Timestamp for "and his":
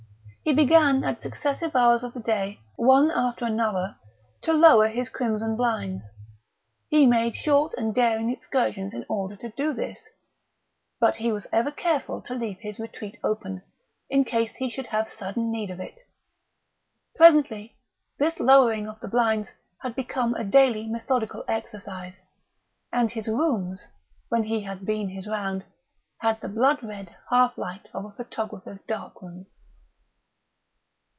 22.91-23.27